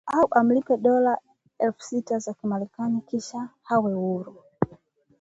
Au 0.17 0.27
amlipe 0.39 0.75
dola 0.85 1.17
elfu 1.65 1.81
sita 1.83 2.19
za 2.19 2.33
Kimarekani 2.33 3.01
kisha 3.01 3.49
awe 3.67 3.93
huru 3.93 4.43